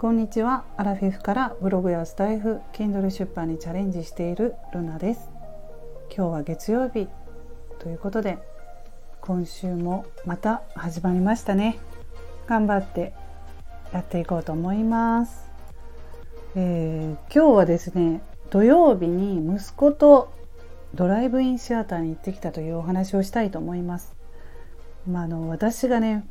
[0.00, 0.64] こんにちは。
[0.76, 5.28] アラフィフからブログやスタイフ Kindle 出版にチャレンジしているルナです。
[6.16, 7.08] 今日は月曜日
[7.80, 8.38] ということで
[9.20, 11.80] 今週もまた始まりましたね。
[12.46, 13.12] 頑張って
[13.92, 15.50] やっていこうと思います、
[16.54, 20.32] えー、今日はですね土曜日に息子と
[20.94, 24.14] ドライブインシアターに行ってきたというお話をしたいと思います。
[25.08, 26.24] まあ、あの私がね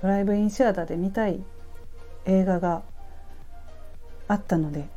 [0.00, 1.44] ドライブインシアターで見たい
[2.26, 2.82] 映画が
[4.28, 4.88] あったので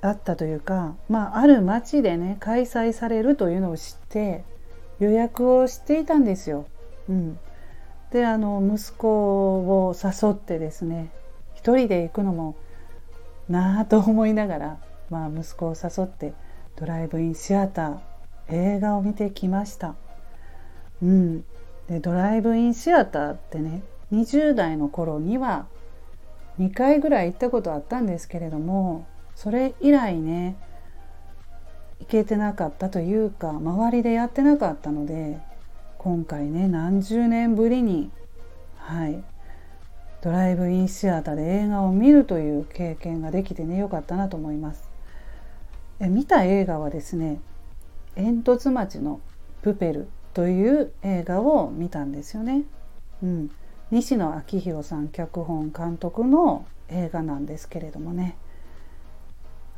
[0.00, 4.44] あったというか、まあ、ある町でね開催されるというのを知って
[4.98, 6.66] 予約をしていたんですよ。
[7.08, 7.38] うん、
[8.10, 11.10] であの息子を誘ってですね
[11.54, 12.56] 一人で行くのも
[13.48, 14.78] なあと思いながら、
[15.10, 16.32] まあ、息子を誘って
[16.76, 19.94] ドライブインシアター映画を見てきました。
[21.02, 21.44] うん、
[21.88, 23.82] でドライブインシアターってね
[24.12, 25.66] 20代の頃には
[26.58, 30.56] 2回ぐらい行ったことあったんですけれどもそれ以来ね
[32.00, 35.38] 行けてなかったというか周りでやってなかったので
[35.98, 38.10] 今回ね何十年ぶりに
[38.76, 39.22] はい
[40.22, 44.88] ドライブインシアターで映画を見るという経験ができてねよかったなと思います。
[46.00, 47.40] え見た映画はですね
[48.16, 49.20] 煙突町の
[49.62, 52.64] プペルという映画を見たんですよね。
[53.22, 53.50] うん、
[53.90, 58.36] 西野昭弘さん脚本監督の映画なんですけれどもね。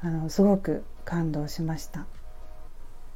[0.01, 2.07] あのすごく感動しました。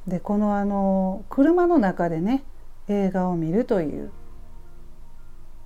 [0.07, 2.45] でこのあの車の中でね
[2.89, 4.11] 映画を見るという。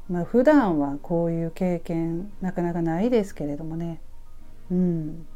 [0.08, 4.00] まあ普段はこういう経験なかなかないですけれどもね。
[4.70, 5.26] うん。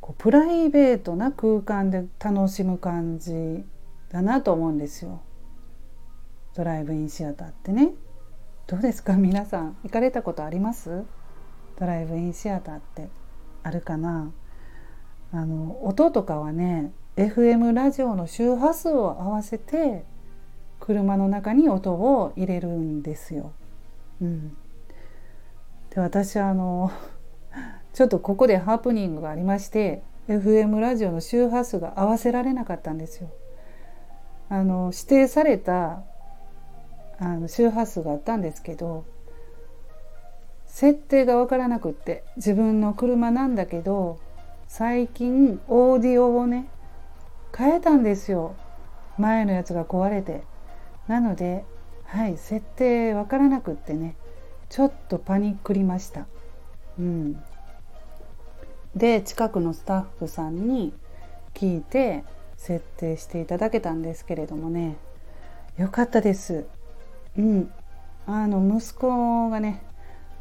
[0.00, 3.64] こうプライベートな空間で楽しむ感じ
[4.10, 5.20] だなと思うんですよ。
[6.54, 7.92] ドライブインシアターってね。
[8.70, 9.14] どうですか？
[9.14, 11.02] 皆さん行かれたことあります？
[11.80, 13.08] ドライブインシアターって。
[13.64, 14.30] あるかな？
[15.32, 20.04] あの音とかはね FM ラジオの周波数を合わせて
[20.78, 23.52] 車の中に音を入れるんですよ。
[24.22, 24.56] うん、
[25.90, 26.92] で私あの
[27.92, 33.30] ちょっとここでハプニングがありまして FM ラジオの周波数が合わせられなかったんですよ。
[34.48, 36.02] あの指定された
[37.20, 39.04] あの周波数があったんですけど
[40.66, 44.18] 設定が分からなくって自分の車なんだけど
[44.66, 46.66] 最近オーディオをね
[47.56, 48.54] 変えたんですよ。
[49.18, 50.44] 前のやつが壊れて。
[51.08, 51.64] なので
[52.04, 54.16] はい設定分からなくってね
[54.68, 56.26] ちょっとパニックりました。
[56.98, 57.42] うん。
[58.94, 60.94] で近くのスタッフさんに
[61.54, 62.24] 聞いて
[62.56, 64.96] 設定していただけたんですけれどもね
[65.76, 66.64] よかったです。
[67.38, 67.72] うん
[68.26, 69.82] あの息子がね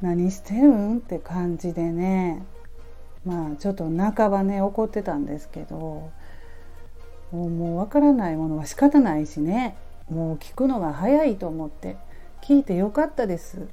[0.02, 2.46] 何してるんって感じでね
[3.26, 6.12] まあちょっと半ばね怒ってたんですけども
[7.32, 9.76] うもう分からないものは仕方ないしね
[10.10, 11.98] もう聞くのが早いと思って
[12.42, 13.68] 聞いてよかったです。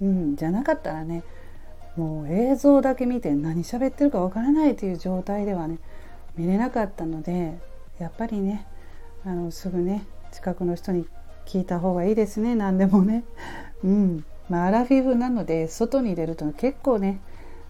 [0.00, 1.22] うん、じゃなかったらね
[1.96, 5.78] もう映像だけ見て何喋ってるかわからないという状態ではね
[6.36, 7.58] 見れなかったので
[7.98, 8.66] やっぱりね
[9.24, 11.06] あのすぐね近くの人に
[11.46, 13.24] 聞いた方がいいですね何でもね。
[13.84, 17.20] うんまあ、アラフィフなので外に出ると結構ね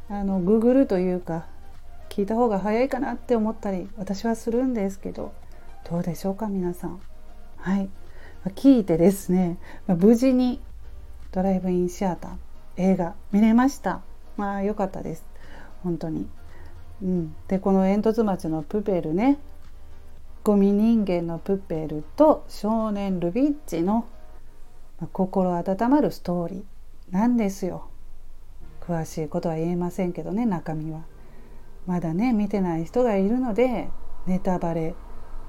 [0.09, 1.47] あのググるというか
[2.09, 5.33] 聞いた方が早いかなって思ったり私はするんですけど
[5.89, 7.01] どうでしょうか皆さん。
[7.57, 7.89] はい、
[8.51, 10.61] 聞いてですね、ま、無事に
[11.33, 12.33] ドライブインシアター
[12.77, 14.03] 映画見れました。
[14.37, 15.25] まあ良かったです。
[15.83, 16.29] 本当に。
[17.03, 19.39] うん、でこの煙突町のプペルね
[20.45, 24.05] ゴミ人間のプペルと少年ルビッチの
[25.11, 27.89] 心温まるストーリーなんですよ。
[28.83, 31.05] 詳しいことは言えませんけどね中身は。
[31.87, 33.89] まだね見てない人がいるので
[34.27, 34.95] ネタバレ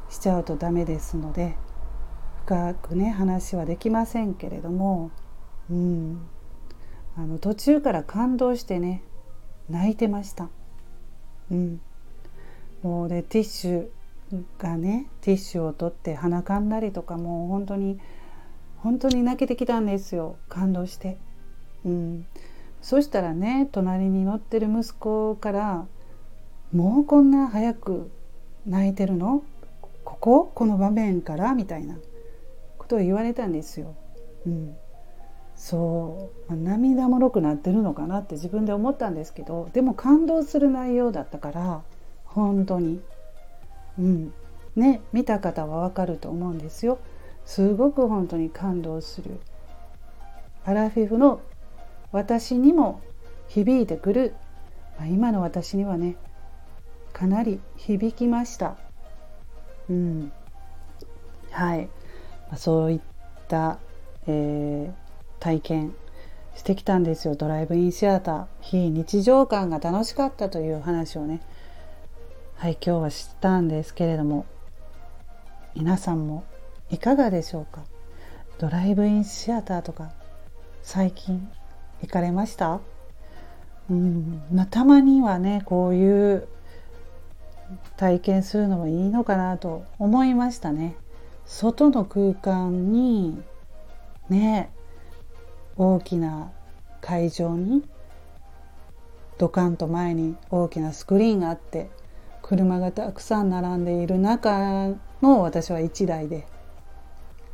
[0.09, 1.57] しちゃうとダメですので
[2.45, 5.11] 深くね話はできませんけれども、
[5.69, 6.25] うん、
[7.17, 9.03] あの途中から感動してね
[9.69, 10.47] 泣いてました。
[11.51, 11.81] うん、
[12.81, 13.87] もうでティッシュ
[14.57, 17.99] がねティッシュを取って鼻かんだりとかもう本当に
[18.77, 20.37] 本当に泣けてきたんですよ。
[20.49, 21.17] 感動して。
[21.85, 22.25] うん、
[22.81, 25.85] そしたらね隣に乗ってる息子から
[26.73, 28.11] 「もうこんな早く
[28.65, 29.43] 泣いてるの？
[30.03, 30.51] ここ？
[30.53, 31.95] この場面から?」みたいな
[32.77, 33.93] ことを言われたんですよ。
[34.47, 34.75] うん、
[35.55, 41.81] そう、まあ、涙もろくなってるのかなって自分で思ったんですけどでも感動する内容だったから
[42.25, 43.01] 本当に。
[43.99, 44.33] うん。
[44.75, 46.99] ね見た方はわかると思うんですよ。
[47.45, 49.39] すごく本当に感動する。
[50.63, 51.41] アラフィフの
[52.11, 53.01] 私にも
[53.47, 54.35] 響いてくる。
[54.97, 56.15] まあ、今の私にはね
[57.13, 58.75] かなり響きました。
[59.89, 60.31] うん。
[61.51, 61.89] はい、
[62.51, 63.01] ま、そういっ
[63.47, 63.79] た、
[64.27, 64.93] えー、
[65.39, 65.95] 体験
[66.55, 67.35] してきたんですよ。
[67.35, 68.45] ドライブインシアター。
[68.61, 71.41] 非日常感が楽しかったという話をね
[72.57, 74.45] はい今日はしたんですけれども
[75.75, 76.45] 皆さんも
[76.89, 77.83] いかがでしょうか？
[78.57, 80.13] ドライブインシアターとか
[80.81, 81.47] 最近
[82.01, 82.79] 行かれました？
[83.89, 86.47] うんまあ、たまにはねこういう
[87.97, 90.95] 体験するのもいいのかなと思いましたね。
[91.45, 93.43] 外の空間に
[94.29, 94.71] ね
[95.75, 96.51] 大きな
[97.01, 97.83] 会場に
[99.37, 101.89] ドカンと前に大きなスクリーンがあって
[102.47, 104.89] 車がたくさん並んでいる中
[105.23, 106.45] の私は1台で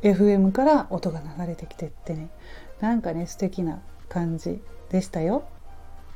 [0.02, 2.28] FM から音が流れてきてってね。
[2.80, 3.80] なんかね素敵な
[4.10, 4.60] 感じ
[4.90, 5.44] でしたよ。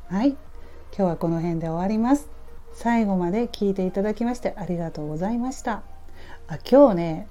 [0.08, 0.30] はい。
[0.30, 0.38] 今
[0.92, 2.28] 日はこの辺で終わります。
[2.74, 5.82] 最後まで聞いていただきましてありがとうございました。
[6.46, 7.28] あ今日ね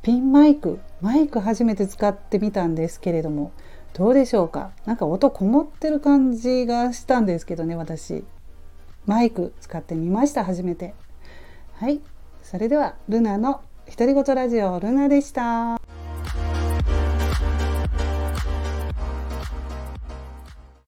[0.00, 3.52] ピンマイクマイク初めて使ってみたんですけれども
[3.92, 4.70] どうでしょうか？
[4.86, 8.24] なんか音こもってる感じがしたんですけどね私。
[9.08, 10.94] マイク使ってみました初めて。
[11.76, 12.00] はい。
[12.42, 13.62] それではルナの
[13.96, 15.77] 独り言ラジオルナでした。